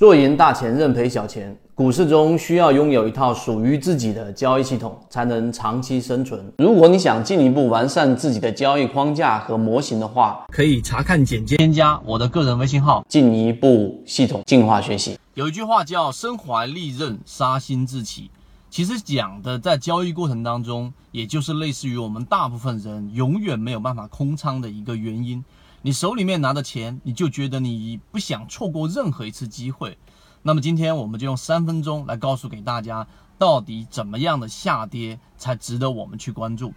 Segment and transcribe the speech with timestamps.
[0.00, 1.54] 做赢大钱，认赔小钱。
[1.74, 6.42] 股市中需要拥有一套属于自己的交易系统，才能长期生存。
[6.56, 15.18] 如果你想进一步完善自己的交易框架和模型的话，可以查看简介，添加我的个人微信号，进一步系统进化学习。
[15.34, 18.30] 有一句话叫“身怀利刃，杀心自起”，
[18.70, 25.44] 其实讲的在交易过程当中，也就是类似于我们大部分人永远没有办法空仓的一个原因。
[25.82, 29.96] 你手里面拿的钱，你就觉得你不想错过任何一次机会。
[30.42, 33.06] 那么今天我们就用三分钟来告诉给大家，
[33.38, 36.74] 到底怎么样的下跌才值得我们去关注。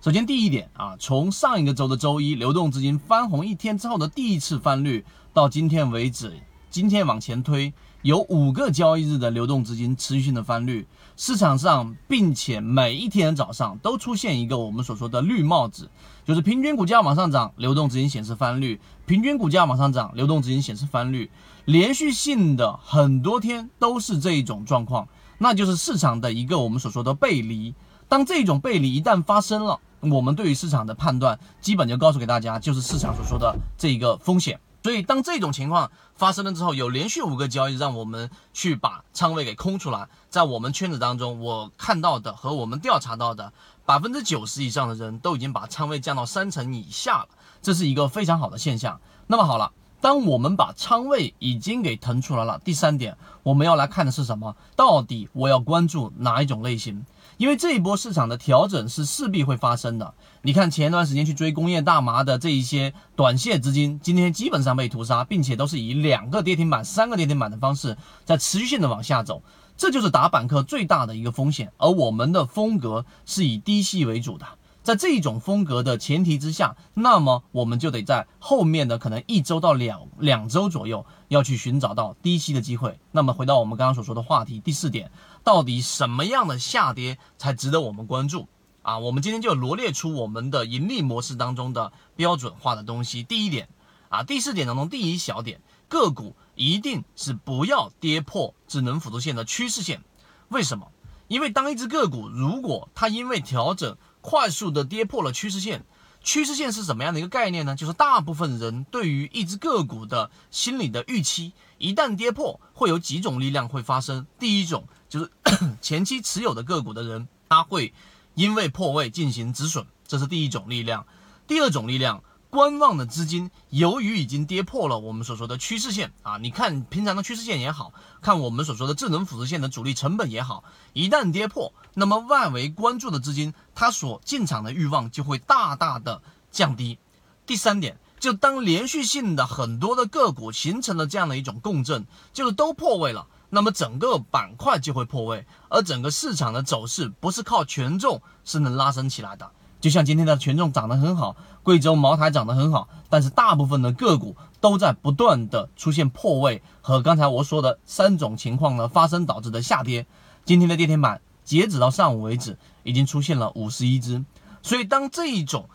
[0.00, 6.32] 首先第一点啊，从上一个周的周一流动资金翻红一天之后的第一次翻绿，到今天为止，
[6.70, 7.72] 今天往前推。
[8.04, 10.86] 有五个交易日的流动资金持续性的翻绿，
[11.16, 15.88] 市场上，并且每一天早上都出现一个我们所说的绿帽子，
[16.26, 21.30] 就是平均股价往上涨，流动资金显示翻绿；平均股价往上涨，流动资金显示翻绿，
[21.64, 25.08] 连续性的很多天都是这一种状况，
[25.38, 27.74] 那就是市场的一个我们所说的背离。
[28.06, 34.60] 当这种背离一旦发生了，我们对于市场的判断基本就告诉给大家，就是市场所说的这一个风险。
[34.84, 40.06] 所以，当这种情况发生了之后，有连续五个交易让我们去把仓位给空出来。
[40.28, 43.50] 在我们圈子当中，我看到的和我们调查到的
[43.86, 47.28] 百分之九十以上的人都已经把仓位降到三成以下了，
[47.62, 49.00] 这是一个非常好的现象。
[49.26, 54.54] 那么好了，当我们把仓位已经给腾出来了，第三点我们要来看的是什么？
[54.76, 57.06] 到底我要关注哪一种类型？
[57.36, 60.14] 因为这一波市场的调整是势必会发生的。
[60.42, 69.42] 你看前段时间去追工业大麻的这一些短线资金，今天基本上被屠杀，并且都是以两个跌停板、三个跌停板的方式在持续性的往下走，
[69.76, 71.72] 这就是打板客最大的一个风险。
[71.78, 74.46] 而我们的风格是以低吸为主的。
[74.84, 83.00] 在这种风格的前提之下，那么我们就得在后面的可能一周到两两周左右要去寻找到低吸的机会。
[83.10, 85.10] 那么回到我们刚刚所说的话题，第四点，
[85.42, 88.46] 到底什么样的下跌才值得我们关注
[88.82, 88.98] 啊？
[88.98, 93.22] 我们今天就罗列出我们的盈利模式当中的标准化的东西。
[93.22, 93.70] 第一点
[94.10, 100.02] 啊，第四点当中第一小点，个股一定是不要跌破智能辅助线的趋势线。
[100.50, 100.88] 为什么？
[101.28, 105.84] 因为当一只个股如果它因为调整，快速的跌破了趋势线，
[106.22, 107.74] 趋势线是什么样的一个概念呢？
[107.76, 114.26] 就是大部分人对于一只个股的心理的预期，一旦跌破，会有几种力量会发生。
[114.38, 115.30] 第一种就是
[115.80, 117.92] 前期持有的个股的人，他会
[118.34, 121.06] 因为破位进行止损，这是第一种力量。
[121.46, 122.22] 第二种力量。
[122.54, 127.92] 观望的资金，由于已经跌破了我们所说的趋势线啊，你看平常的趋势线也好
[128.22, 136.22] 看，我们所说的智能辅助线的主力成本也好，一旦跌破，那么外围关注的资金，它所进场的欲望就会大大的
[136.52, 136.96] 降低。
[137.44, 149.50] 第三点，就当连续性的很多的个股形成了这样的一种共振，就是都破位了，那么整个板块就会破位，而整个市场的走势不是靠权重是能拉升起来的。
[149.84, 160.06] 就像今天的权重涨得很好，贵州茅台涨得很好，但是大部分的个股都在不断的出现破位和刚才我说的三种情况呢发生导致的下跌。
[160.46, 164.24] 今天的跌停板截止到上午为止已经出现了五十一只，
[164.62, 165.68] 所以当这一种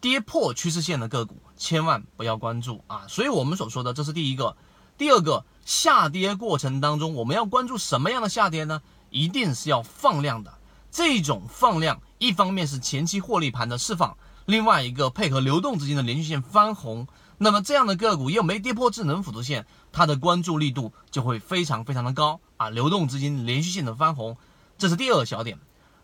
[0.00, 3.04] 跌破趋势线的个股千万不要关注啊！
[3.06, 4.56] 所以我们所说的这是第一个，
[4.98, 8.82] 第二个下跌过程当中我们要关注什么样的下跌呢？
[9.10, 10.52] 一定是要放量的。
[10.90, 14.16] 这种放量，一方面是前期获利盘的释放，
[14.46, 22.70] 另外一个配合流动资金的连续性翻红，那么这样的个股又没跌破智能辅助线，它的关注力度就会非常非常的高啊！
[22.70, 24.36] 流动资金连续性的翻红，
[24.78, 25.58] 这是第二小点。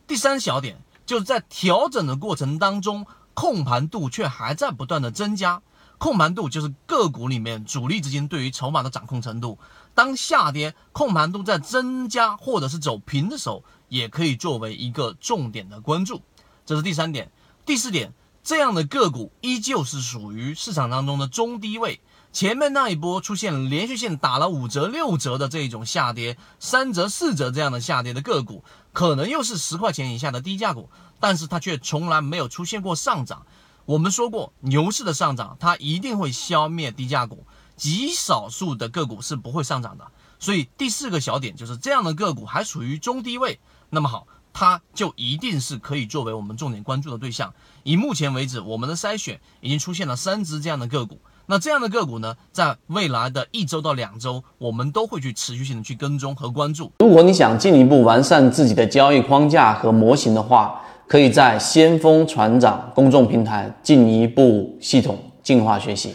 [0.09, 5.63] 第三小点就是在调整的过程当中，控盘度却还在不断的增加。
[5.99, 9.59] 控盘度就是个股里面主力资金对于筹码的掌控程度。
[9.95, 16.23] 当下跌，控盘度在增加或者是走平的时候，也可以作为一个重点的关注。
[16.65, 17.31] 这是第三点。
[17.67, 18.15] 第四点，
[18.45, 22.01] 这样的个股依旧是属于市场当中的中低位。
[22.31, 28.63] 前面那一波出现连续性打了五折、六折的这种下跌，三折、四折这样的下跌的个股，
[28.93, 33.47] 可能又是十块钱以下的低价股，但是它却从来没有出现过上涨。
[33.89, 40.05] 我们说过，牛市的上涨它一定会消灭低价股，极少数的个股是不会上涨的。
[40.39, 43.59] 所以第四个小点就是这样的个股还处于中低位，
[43.89, 47.55] 那么好，它就一定是可以作为我们重点关注的对象。
[47.83, 51.19] 以目前为止，我们的筛选已经出现了三只这样的个股。
[51.47, 56.93] 那这样的个股呢，在未来的一周到两周，我们都会去持续性的去跟踪和关注。
[56.99, 60.79] 如果你想进一步完善自己的交易框架和模型的话，
[61.09, 66.15] 可以在先锋船长公众平台进一步系统进化学习。